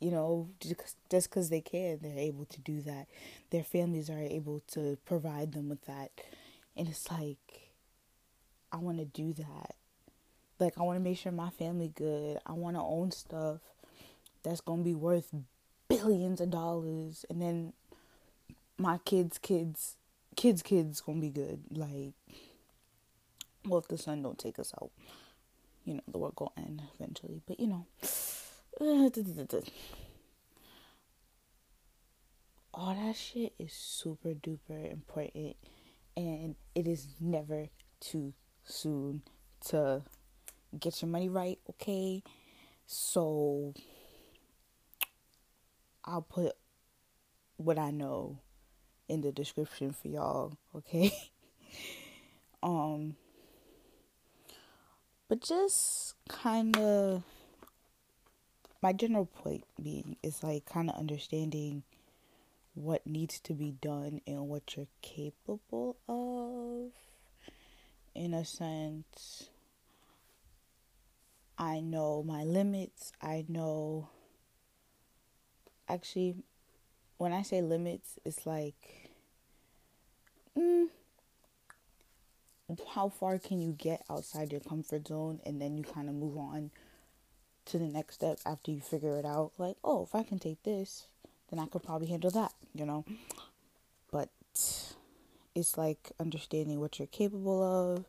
You 0.00 0.10
know, 0.10 0.50
just 0.60 1.30
because 1.30 1.48
they 1.48 1.60
can, 1.60 1.98
they're 2.02 2.18
able 2.18 2.44
to 2.46 2.60
do 2.60 2.82
that. 2.82 3.06
Their 3.50 3.64
families 3.64 4.10
are 4.10 4.18
able 4.18 4.62
to 4.72 4.98
provide 5.04 5.52
them 5.52 5.68
with 5.68 5.84
that. 5.86 6.10
And 6.76 6.88
it's 6.88 7.10
like, 7.10 7.63
I 8.74 8.78
want 8.78 8.98
to 8.98 9.04
do 9.04 9.32
that. 9.34 9.76
Like 10.58 10.76
I 10.78 10.82
want 10.82 10.96
to 10.96 11.02
make 11.02 11.16
sure 11.16 11.30
my 11.30 11.50
family 11.50 11.92
good. 11.94 12.38
I 12.44 12.52
want 12.52 12.76
to 12.76 12.82
own 12.82 13.12
stuff 13.12 13.60
that's 14.42 14.60
going 14.60 14.80
to 14.80 14.84
be 14.84 14.94
worth 14.94 15.32
billions 15.88 16.40
of 16.40 16.50
dollars 16.50 17.24
and 17.30 17.40
then 17.40 17.72
my 18.78 18.98
kids 19.04 19.38
kids 19.38 19.96
kids 20.34 20.62
kids 20.62 21.00
gonna 21.00 21.20
be 21.20 21.30
good 21.30 21.60
like 21.70 22.14
well 23.64 23.78
if 23.78 23.88
the 23.88 23.98
sun 23.98 24.22
don't 24.22 24.38
take 24.38 24.58
us 24.58 24.72
out 24.82 24.90
you 25.84 25.94
know 25.94 26.00
the 26.08 26.18
world 26.18 26.34
gonna 26.34 26.50
end 26.56 26.82
eventually 26.98 27.40
but 27.46 27.60
you 27.60 27.66
know 27.66 27.86
all 32.74 32.94
that 32.94 33.14
shit 33.14 33.52
is 33.58 33.72
super 33.72 34.30
duper 34.30 34.90
important 34.90 35.54
and 36.16 36.56
it 36.74 36.88
is 36.88 37.08
never 37.20 37.68
too 38.00 38.32
soon 38.64 39.22
to 39.66 40.02
get 40.78 41.00
your 41.00 41.10
money 41.10 41.28
right 41.28 41.58
okay 41.70 42.22
so 42.86 43.72
I'll 46.04 46.22
put 46.22 46.52
what 47.56 47.78
I 47.78 47.90
know 47.90 48.38
in 49.08 49.22
the 49.22 49.32
description 49.32 49.92
for 49.92 50.08
y'all, 50.08 50.58
okay? 50.74 51.12
um 52.62 53.16
but 55.28 55.40
just 55.40 56.14
kind 56.28 56.76
of 56.76 57.22
my 58.82 58.92
general 58.92 59.26
point 59.26 59.64
being 59.82 60.16
is 60.22 60.42
like 60.42 60.66
kind 60.66 60.90
of 60.90 60.96
understanding 60.96 61.82
what 62.74 63.06
needs 63.06 63.40
to 63.40 63.54
be 63.54 63.70
done 63.70 64.20
and 64.26 64.48
what 64.48 64.76
you're 64.76 64.88
capable 65.00 65.96
of 66.08 66.92
in 68.14 68.34
a 68.34 68.44
sense 68.44 69.48
I 71.58 71.80
know 71.80 72.22
my 72.22 72.44
limits 72.44 73.12
I 73.20 73.44
know 73.48 74.08
actually, 75.88 76.36
when 77.18 77.32
I 77.32 77.42
say 77.42 77.62
limits, 77.62 78.18
it's 78.24 78.46
like, 78.46 79.10
mm, 80.58 80.86
how 82.94 83.08
far 83.08 83.38
can 83.38 83.60
you 83.60 83.72
get 83.72 84.04
outside 84.10 84.50
your 84.50 84.60
comfort 84.60 85.08
zone 85.08 85.40
and 85.44 85.60
then 85.60 85.76
you 85.76 85.84
kind 85.84 86.08
of 86.08 86.14
move 86.14 86.36
on 86.36 86.70
to 87.66 87.78
the 87.78 87.86
next 87.86 88.16
step 88.16 88.38
after 88.44 88.70
you 88.70 88.80
figure 88.80 89.18
it 89.18 89.24
out? 89.24 89.52
Like, 89.58 89.76
oh, 89.84 90.04
if 90.04 90.14
I 90.14 90.22
can 90.22 90.38
take 90.38 90.62
this, 90.62 91.06
then 91.50 91.58
I 91.58 91.66
could 91.66 91.82
probably 91.82 92.08
handle 92.08 92.30
that, 92.30 92.52
you 92.74 92.86
know? 92.86 93.04
But 94.10 94.30
it's 95.54 95.78
like 95.78 96.12
understanding 96.18 96.80
what 96.80 96.98
you're 96.98 97.06
capable 97.06 97.62
of, 97.62 98.04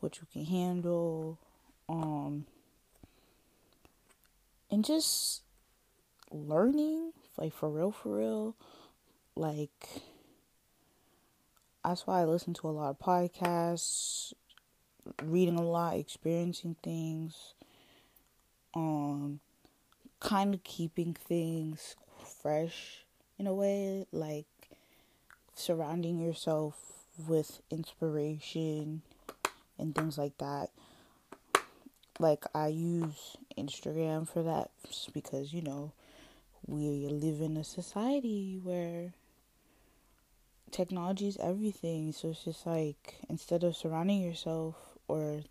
what 0.00 0.18
you 0.18 0.26
can 0.32 0.44
handle, 0.44 1.38
um, 1.88 2.46
and 4.70 4.84
just 4.84 5.42
learning, 6.30 7.12
like 7.36 7.52
for 7.52 7.68
real, 7.68 7.92
for 7.92 8.16
real. 8.16 8.56
Like, 9.34 10.02
that's 11.84 12.06
why 12.06 12.20
I 12.20 12.24
listen 12.24 12.54
to 12.54 12.68
a 12.68 12.70
lot 12.70 12.90
of 12.90 12.98
podcasts, 12.98 14.32
reading 15.22 15.56
a 15.56 15.62
lot, 15.62 15.96
experiencing 15.96 16.76
things, 16.82 17.54
um, 18.74 19.40
kind 20.20 20.54
of 20.54 20.64
keeping 20.64 21.14
things 21.14 21.96
fresh 22.42 23.04
in 23.38 23.46
a 23.46 23.54
way, 23.54 24.04
like 24.12 24.46
surrounding 25.58 26.18
yourself 26.18 26.76
with 27.26 27.60
inspiration 27.70 29.02
and 29.78 29.94
things 29.94 30.16
like 30.16 30.38
that. 30.38 30.70
Like 32.20 32.44
I 32.54 32.68
use 32.68 33.36
Instagram 33.56 34.28
for 34.28 34.42
that 34.42 34.70
because 35.12 35.52
you 35.52 35.62
know 35.62 35.92
we 36.66 37.06
live 37.08 37.40
in 37.40 37.56
a 37.56 37.64
society 37.64 38.60
where 38.62 39.14
technology 40.70 41.28
is 41.28 41.38
everything. 41.38 42.12
So 42.12 42.30
it's 42.30 42.44
just 42.44 42.66
like 42.66 43.16
instead 43.28 43.64
of 43.64 43.76
surrounding 43.76 44.20
yourself 44.20 44.76
or 45.06 45.42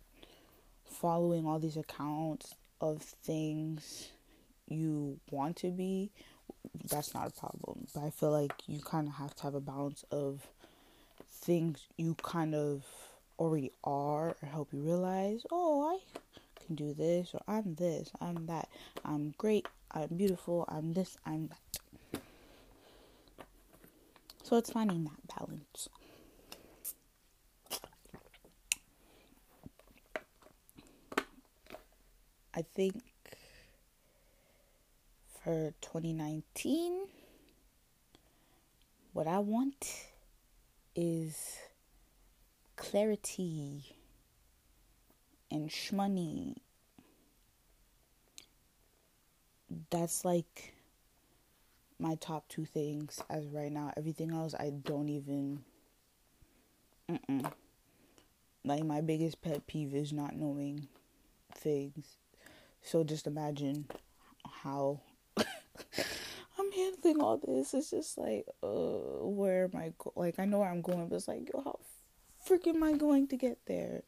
following 0.84 1.46
all 1.46 1.58
these 1.58 1.76
accounts 1.76 2.54
of 2.80 3.02
things 3.02 4.10
you 4.68 5.18
want 5.30 5.56
to 5.56 5.70
be, 5.70 6.10
that's 6.90 7.14
not 7.14 7.28
a 7.28 7.30
problem. 7.30 7.86
But 7.94 8.04
I 8.04 8.10
feel 8.10 8.30
like 8.30 8.52
you 8.66 8.80
kind 8.80 9.08
of 9.08 9.14
have 9.14 9.34
to 9.36 9.42
have 9.44 9.54
a 9.54 9.60
balance 9.60 10.04
of 10.10 10.46
things 11.30 11.86
you 11.96 12.14
kind 12.22 12.54
of 12.54 12.84
already 13.38 13.70
are 13.84 14.36
or 14.42 14.48
help 14.48 14.72
you 14.72 14.80
realize, 14.80 15.42
oh, 15.50 15.96
I 15.96 15.98
can 16.64 16.74
do 16.74 16.92
this 16.92 17.30
or 17.34 17.40
I'm 17.46 17.74
this, 17.74 18.10
I'm 18.20 18.46
that, 18.46 18.68
I'm 19.04 19.34
great, 19.38 19.66
I'm 19.92 20.08
beautiful, 20.16 20.64
I'm 20.68 20.92
this, 20.92 21.16
I'm 21.24 21.48
that. 21.48 22.20
So 24.42 24.56
it's 24.56 24.70
finding 24.70 25.04
that 25.04 25.36
balance. 25.36 25.88
I 32.54 32.62
think 32.74 33.02
for 35.48 35.72
2019, 35.80 37.06
what 39.14 39.26
I 39.26 39.38
want 39.38 40.08
is 40.94 41.56
clarity 42.76 43.96
and 45.50 45.70
shmoney 45.70 46.56
that's 49.88 50.22
like 50.22 50.74
my 51.98 52.14
top 52.16 52.46
two 52.48 52.66
things 52.66 53.22
as 53.30 53.46
right 53.46 53.72
now. 53.72 53.90
Everything 53.96 54.32
else, 54.32 54.54
I 54.54 54.68
don't 54.68 55.08
even. 55.08 55.64
Mm-mm. 57.10 57.50
Like 58.66 58.84
my 58.84 59.00
biggest 59.00 59.40
pet 59.40 59.66
peeve 59.66 59.94
is 59.94 60.12
not 60.12 60.36
knowing 60.36 60.88
things. 61.54 62.18
So 62.82 63.02
just 63.02 63.26
imagine 63.26 63.86
how 64.62 65.00
handling 66.78 67.20
all 67.20 67.38
this. 67.38 67.74
It's 67.74 67.90
just 67.90 68.18
like, 68.18 68.46
uh, 68.62 69.26
where 69.26 69.64
am 69.64 69.76
I? 69.76 69.92
Go- 69.98 70.12
like 70.16 70.38
I 70.38 70.44
know 70.44 70.60
where 70.60 70.70
I'm 70.70 70.82
going, 70.82 71.08
but 71.08 71.16
it's 71.16 71.28
like, 71.28 71.48
yo, 71.52 71.62
how 71.62 71.78
freaking 72.46 72.76
am 72.76 72.82
I 72.82 72.92
going 72.92 73.26
to 73.28 73.36
get 73.36 73.58
there? 73.66 74.02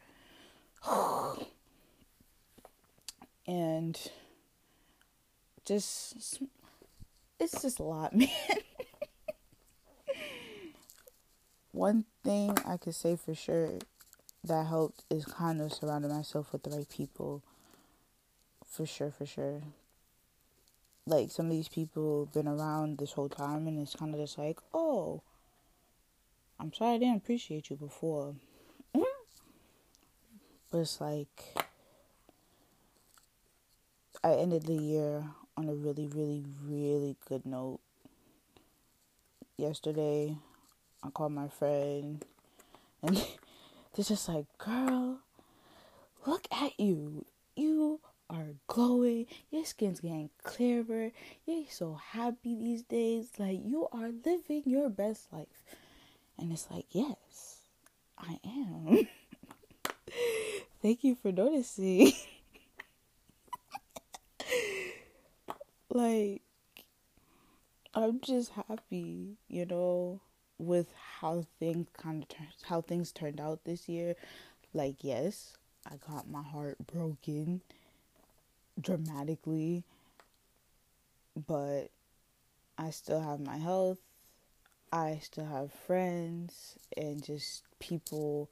and 3.46 3.98
just 5.64 6.40
it's 7.38 7.62
just 7.62 7.78
a 7.78 7.82
lot, 7.82 8.14
man. 8.16 8.28
One 11.72 12.04
thing 12.24 12.56
I 12.66 12.76
could 12.76 12.94
say 12.94 13.16
for 13.16 13.34
sure 13.34 13.78
that 14.44 14.66
helped 14.66 15.04
is 15.10 15.24
kind 15.24 15.60
of 15.60 15.72
surrounding 15.72 16.10
myself 16.10 16.52
with 16.52 16.62
the 16.62 16.70
right 16.70 16.88
people. 16.88 17.42
For 18.66 18.86
sure, 18.86 19.10
for 19.10 19.26
sure. 19.26 19.62
Like 21.06 21.30
some 21.30 21.46
of 21.46 21.52
these 21.52 21.68
people 21.68 22.26
been 22.26 22.46
around 22.46 22.98
this 22.98 23.12
whole 23.12 23.28
time, 23.28 23.66
and 23.66 23.80
it's 23.80 23.96
kind 23.96 24.14
of 24.14 24.20
just 24.20 24.38
like, 24.38 24.58
oh, 24.72 25.22
I'm 26.58 26.72
sorry 26.72 26.94
I 26.94 26.98
didn't 26.98 27.16
appreciate 27.16 27.70
you 27.70 27.76
before. 27.76 28.34
but 28.94 30.78
it's 30.78 31.00
like 31.00 31.68
I 34.22 34.34
ended 34.34 34.66
the 34.66 34.74
year 34.74 35.24
on 35.56 35.68
a 35.68 35.74
really, 35.74 36.06
really, 36.06 36.44
really 36.62 37.16
good 37.26 37.46
note. 37.46 37.80
Yesterday, 39.56 40.36
I 41.02 41.08
called 41.08 41.32
my 41.32 41.48
friend, 41.48 42.22
and 43.02 43.16
they're 43.96 44.04
just 44.04 44.28
like, 44.28 44.46
girl, 44.58 45.20
look 46.26 46.46
at 46.52 46.78
you. 46.78 47.24
You 47.56 48.00
are 48.30 48.54
glowing. 48.68 49.26
Your 49.50 49.64
skin's 49.64 50.00
getting 50.00 50.30
clearer. 50.42 51.10
You're 51.44 51.64
so 51.68 51.94
happy 51.94 52.54
these 52.54 52.82
days. 52.82 53.28
Like, 53.38 53.60
you 53.64 53.88
are 53.92 54.10
living 54.24 54.62
your 54.64 54.88
best 54.88 55.32
life. 55.32 55.64
And 56.38 56.52
it's 56.52 56.68
like, 56.70 56.86
yes, 56.90 57.58
I 58.18 58.38
am. 58.44 59.08
Thank 60.82 61.04
you 61.04 61.14
for 61.14 61.32
noticing. 61.32 62.12
like 65.90 66.42
I'm 67.92 68.20
just 68.20 68.52
happy, 68.52 69.36
you 69.48 69.66
know, 69.66 70.20
with 70.58 70.86
how 71.20 71.44
things 71.58 71.88
kind 71.96 72.22
of 72.22 72.28
turned, 72.28 72.48
how 72.62 72.80
things 72.80 73.12
turned 73.12 73.40
out 73.40 73.64
this 73.64 73.88
year. 73.88 74.14
Like, 74.72 75.02
yes, 75.02 75.56
I 75.84 75.96
got 75.96 76.30
my 76.30 76.42
heart 76.42 76.76
broken 76.86 77.62
dramatically, 78.78 79.84
but 81.46 81.90
I 82.76 82.90
still 82.90 83.20
have 83.20 83.40
my 83.40 83.56
health. 83.56 83.98
I 84.92 85.20
still 85.22 85.46
have 85.46 85.72
friends 85.72 86.76
and 86.96 87.22
just 87.24 87.62
people 87.78 88.50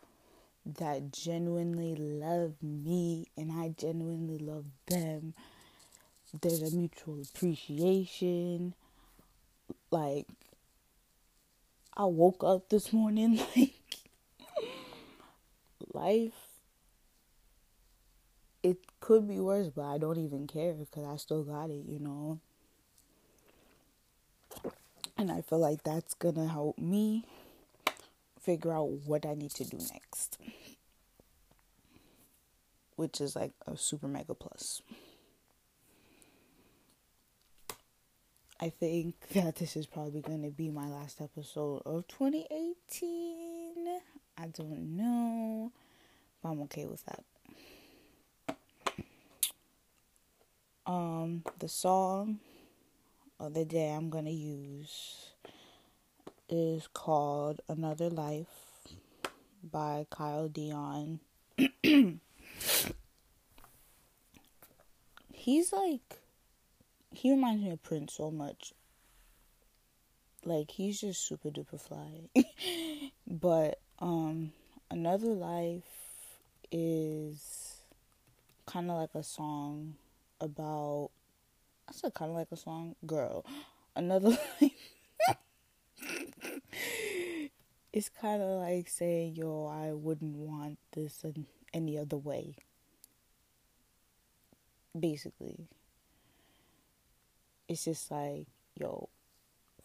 that 0.65 1.13
genuinely 1.13 1.97
love 1.97 2.55
me 2.63 3.27
and 3.37 3.51
I 3.51 3.75
genuinely 3.77 4.39
love 4.39 4.67
them 4.87 5.35
there's 6.41 6.63
a 6.63 6.77
mutual 6.77 7.23
appreciation. 7.23 8.75
Like, 9.91 10.27
I 11.97 12.05
woke 12.05 12.45
up 12.45 12.69
this 12.69 12.93
morning, 12.93 13.41
like, 13.57 13.75
life, 15.93 16.48
could 19.09 19.27
be 19.27 19.41
worse, 19.41 19.71
but 19.75 19.87
I 19.87 19.97
don't 19.97 20.19
even 20.19 20.47
care 20.47 20.75
because 20.75 21.07
I 21.07 21.17
still 21.17 21.43
got 21.43 21.71
it, 21.71 21.87
you 21.87 21.99
know? 21.99 22.41
And 25.17 25.33
I 25.33 25.41
feel 25.41 25.61
like 25.61 25.83
that's 25.83 26.13
gonna 26.13 26.47
help 26.47 26.77
me 26.77 27.25
figure 28.39 28.71
out 28.71 28.91
what 29.07 29.25
I 29.25 29.33
need 29.33 29.53
to 29.53 29.65
do 29.65 29.79
next. 29.79 30.37
Which 32.97 33.23
is 33.23 33.35
like 33.35 33.53
a 33.67 33.79
super 33.79 34.09
mega 34.09 34.35
plus. 34.35 34.83
I 38.61 38.69
think 38.69 39.15
that 39.33 39.57
this 39.57 39.75
is 39.75 39.87
probably 39.87 40.21
going 40.21 40.43
to 40.43 40.51
be 40.51 40.69
my 40.69 40.89
last 40.89 41.23
episode 41.23 41.81
of 41.87 42.07
2018. 42.09 44.01
I 44.37 44.49
don't 44.49 44.99
know, 44.99 45.73
but 46.43 46.51
I'm 46.51 46.61
okay 46.63 46.85
with 46.85 47.07
that. 47.07 47.25
Um, 50.89 51.45
the 51.59 51.69
song 51.69 52.39
of 53.39 53.53
the 53.53 53.67
day 53.67 53.91
I'm 53.91 54.09
going 54.09 54.25
to 54.25 54.31
use 54.31 55.33
is 56.49 56.89
called 56.95 57.61
Another 57.69 58.09
Life 58.09 58.47
by 59.63 60.07
Kyle 60.09 60.49
Dion. 60.49 61.21
He's 65.35 65.75
like 65.75 66.21
he 67.13 67.33
reminds 67.33 67.63
me 67.63 67.71
of 67.71 67.83
Prince 67.83 68.15
so 68.15 68.31
much. 68.31 68.73
Like 70.47 70.71
he's 70.71 71.03
just 71.03 71.27
super 71.27 71.51
duper 71.51 71.79
fly. 71.79 72.31
but 73.27 73.79
um 73.99 74.53
Another 74.91 75.35
Life 75.35 75.83
is 76.73 77.75
kind 78.65 78.91
of 78.91 78.97
like 78.97 79.15
a 79.15 79.23
song 79.23 79.97
about 80.41 81.11
I 81.89 81.93
said 81.93 82.15
kind 82.15 82.31
of 82.31 82.37
like 82.37 82.49
a 82.53 82.57
song, 82.57 82.97
girl. 83.07 83.45
Another 83.97 84.31
Life 84.31 84.73
it's 87.93 88.09
kind 88.09 88.43
of 88.43 88.61
like 88.61 88.89
saying, 88.89 89.35
yo, 89.35 89.67
I 89.67 89.93
wouldn't 89.93 90.37
want 90.37 90.79
this 90.93 91.25
in 91.25 91.47
any 91.73 91.99
other 91.99 92.17
way. 92.17 92.57
Basically 94.99 95.69
it's 97.69 97.85
just 97.85 98.11
like, 98.11 98.47
yo, 98.75 99.09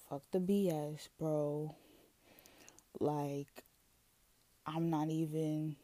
fuck 0.09 0.23
the 0.31 0.39
BS, 0.39 1.09
bro. 1.19 1.75
Like, 2.99 3.63
I'm 4.65 4.89
not 4.89 5.09
even 5.09 5.75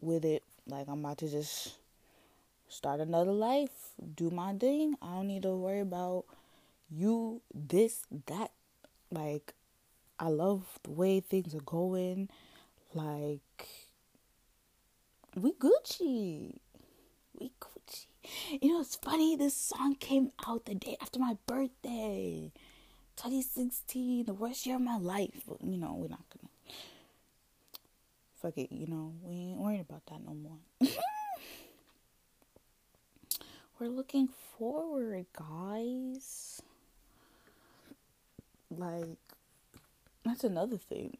with 0.00 0.24
it. 0.24 0.42
Like, 0.66 0.88
I'm 0.88 1.00
about 1.00 1.18
to 1.18 1.28
just 1.28 1.74
start 2.70 3.00
another 3.00 3.32
life, 3.32 3.92
do 4.14 4.30
my 4.30 4.54
thing. 4.54 4.94
I 5.02 5.14
don't 5.14 5.26
need 5.26 5.42
to 5.42 5.54
worry 5.54 5.80
about 5.80 6.24
you, 6.88 7.42
this, 7.52 8.06
that. 8.26 8.52
Like, 9.10 9.54
I 10.18 10.28
love 10.28 10.78
the 10.84 10.92
way 10.92 11.20
things 11.20 11.54
are 11.54 11.60
going. 11.60 12.28
Like, 12.94 13.68
we 15.34 15.52
Gucci. 15.52 16.58
We 17.38 17.52
Gucci. 17.60 18.06
You 18.62 18.72
know, 18.72 18.80
it's 18.80 18.96
funny. 18.96 19.36
This 19.36 19.54
song 19.54 19.96
came 19.96 20.30
out 20.46 20.66
the 20.66 20.74
day 20.74 20.96
after 21.00 21.18
my 21.18 21.36
birthday, 21.46 22.52
2016, 23.16 24.26
the 24.26 24.34
worst 24.34 24.64
year 24.66 24.76
of 24.76 24.82
my 24.82 24.96
life. 24.96 25.42
But, 25.46 25.58
you 25.62 25.76
know, 25.76 25.94
we're 25.96 26.08
not 26.08 26.24
gonna. 26.30 26.48
Fuck 28.40 28.56
it, 28.56 28.72
you 28.72 28.86
know, 28.86 29.12
we 29.22 29.34
ain't 29.34 29.58
worried 29.58 29.80
about 29.80 30.06
that 30.06 30.24
no 30.24 30.32
more. 30.32 30.58
we're 33.80 33.88
looking 33.88 34.28
forward, 34.58 35.24
guys. 35.32 36.60
Like, 38.70 39.16
that's 40.22 40.44
another 40.44 40.76
thing. 40.76 41.16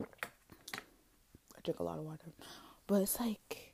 I 0.00 1.60
drink 1.62 1.78
a 1.78 1.84
lot 1.84 1.98
of 1.98 2.04
water. 2.04 2.32
But 2.88 3.02
it's 3.02 3.20
like 3.20 3.72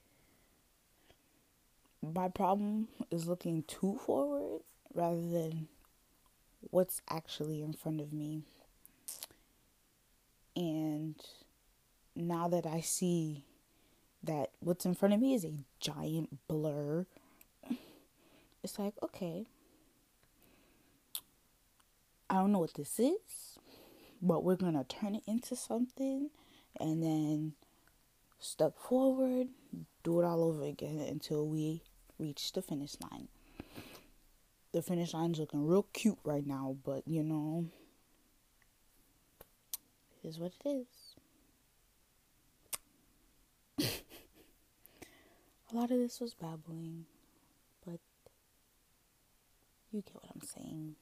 my 2.02 2.28
problem 2.28 2.88
is 3.10 3.26
looking 3.26 3.62
too 3.62 3.98
forward 4.04 4.60
rather 4.94 5.16
than 5.16 5.68
what's 6.70 7.00
actually 7.08 7.62
in 7.62 7.72
front 7.72 8.00
of 8.00 8.12
me. 8.12 8.42
And 10.54 11.14
now 12.14 12.48
that 12.48 12.66
I 12.66 12.80
see 12.82 13.44
that 14.26 14.50
what's 14.60 14.84
in 14.84 14.94
front 14.94 15.14
of 15.14 15.20
me 15.20 15.34
is 15.34 15.44
a 15.44 15.54
giant 15.80 16.46
blur, 16.48 17.06
it's 18.62 18.78
like, 18.78 18.94
okay, 19.02 19.46
I 22.28 22.34
don't 22.34 22.52
know 22.52 22.58
what 22.58 22.74
this 22.74 22.98
is, 22.98 23.58
but 24.20 24.42
we're 24.42 24.56
to 24.74 24.84
turn 24.84 25.14
it 25.14 25.22
into 25.26 25.54
something 25.54 26.30
and 26.78 27.02
then 27.02 27.52
step 28.38 28.76
forward, 28.78 29.48
do 30.02 30.20
it 30.20 30.24
all 30.24 30.42
over 30.42 30.64
again 30.64 31.00
until 31.00 31.46
we 31.46 31.82
reach 32.18 32.52
the 32.52 32.62
finish 32.62 32.96
line. 33.10 33.28
The 34.72 34.82
finish 34.82 35.14
line's 35.14 35.38
looking 35.38 35.66
real 35.66 35.86
cute 35.92 36.18
right 36.24 36.46
now, 36.46 36.76
but 36.84 37.06
you 37.06 37.22
know, 37.22 37.66
it 40.22 40.28
is 40.28 40.38
what 40.38 40.52
it 40.64 40.68
is. 40.68 41.05
A 45.76 45.78
lot 45.78 45.90
of 45.90 45.98
this 45.98 46.20
was 46.20 46.32
babbling, 46.32 47.04
but 47.84 48.00
you 49.92 50.00
get 50.00 50.14
what 50.14 50.24
I'm 50.34 50.40
saying. 50.40 50.94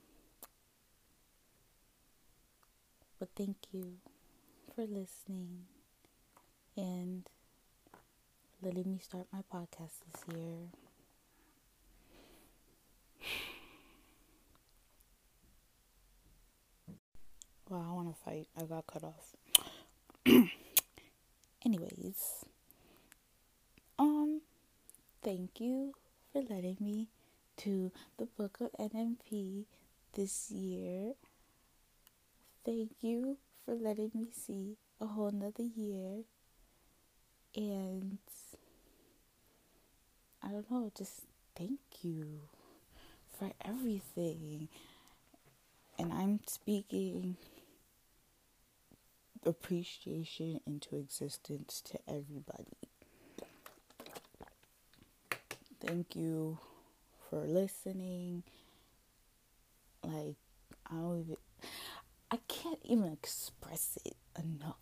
But 3.20 3.28
thank 3.36 3.54
you 3.70 3.92
for 4.74 4.80
listening 4.82 5.66
and 6.76 7.22
letting 8.64 8.90
me 8.90 8.98
start 9.00 9.28
my 9.32 9.42
podcast 9.42 10.00
this 10.12 10.36
year. 10.36 10.56
Well, 17.68 17.86
I 17.88 17.92
want 17.92 18.08
to 18.12 18.20
fight. 18.24 18.48
I 18.60 18.64
got 18.64 18.88
cut 18.88 19.04
off. 19.04 19.36
Anyways, 21.64 22.44
thank 25.24 25.58
you 25.58 25.94
for 26.30 26.42
letting 26.42 26.76
me 26.80 27.08
to 27.56 27.90
the 28.18 28.26
Book 28.26 28.58
of 28.60 28.70
NMP 28.78 29.64
this 30.12 30.50
year. 30.50 31.14
Thank 32.62 32.90
you 33.00 33.38
for 33.64 33.74
letting 33.74 34.10
me 34.14 34.26
see 34.32 34.76
a 35.00 35.06
whole 35.06 35.30
nother 35.30 35.62
year. 35.62 36.24
And 37.56 38.18
I 40.42 40.48
don't 40.48 40.70
know, 40.70 40.92
just 40.94 41.22
thank 41.56 41.80
you 42.02 42.40
for 43.38 43.50
everything. 43.64 44.68
And 45.98 46.12
I'm 46.12 46.40
speaking 46.46 47.38
appreciation 49.46 50.60
into 50.66 50.96
existence 50.96 51.82
to 51.86 51.98
everybody. 52.06 52.93
Thank 55.86 56.16
you 56.16 56.58
for 57.28 57.40
listening. 57.46 58.42
Like, 60.02 60.36
I 60.90 60.94
don't 60.94 61.20
even, 61.20 61.36
I 62.30 62.38
can't 62.48 62.80
even 62.84 63.12
express 63.12 63.98
it 64.04 64.16
enough. 64.38 64.76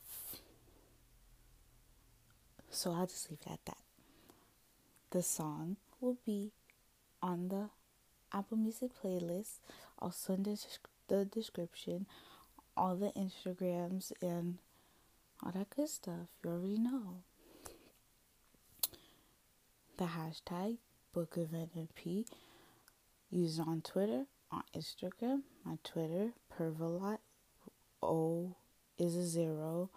So 2.70 2.92
I'll 2.92 3.06
just 3.06 3.30
leave 3.30 3.40
it 3.46 3.52
at 3.52 3.64
that. 3.66 3.76
The 5.10 5.22
song 5.22 5.76
will 6.00 6.16
be 6.24 6.52
on 7.22 7.48
the 7.48 7.68
Apple 8.32 8.56
Music 8.56 8.90
playlist, 9.02 9.58
also 9.98 10.34
in 10.34 10.42
the 11.08 11.24
description 11.26 12.06
all 12.76 12.96
the 12.96 13.12
Instagrams 13.12 14.12
and 14.20 14.58
all 15.42 15.52
that 15.52 15.70
good 15.70 15.88
stuff. 15.88 16.28
You 16.44 16.50
already 16.50 16.78
know. 16.78 17.22
The 19.98 20.04
hashtag 20.04 20.78
Book 21.12 21.36
of 21.36 21.48
NMP 21.48 22.24
used 23.30 23.60
on 23.60 23.82
Twitter, 23.82 24.24
on 24.50 24.62
Instagram. 24.74 25.42
My 25.64 25.76
Twitter, 25.84 26.30
Pervolot, 26.52 27.18
O 28.02 28.56
is 28.98 29.16
a 29.16 29.26
zero. 29.26 29.90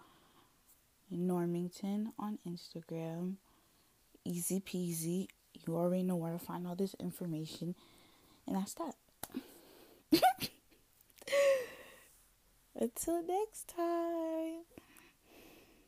Normington 1.12 2.08
on 2.18 2.38
Instagram. 2.46 3.36
Easy 4.24 4.60
peasy. 4.60 5.28
You 5.66 5.76
already 5.76 6.02
know 6.02 6.16
where 6.16 6.32
to 6.32 6.38
find 6.38 6.66
all 6.66 6.74
this 6.74 6.94
information. 7.00 7.74
And 8.46 8.56
that's 8.56 8.74
that. 8.74 8.96
Until 12.78 13.22
next 13.22 13.68
time. 13.68 14.25